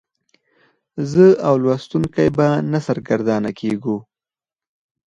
زه 1.11 1.25
او 1.47 1.55
لوستونکی 1.63 2.27
به 2.37 2.47
نه 2.71 2.79
سرګردانه 2.87 3.51
کیږو. 3.59 3.97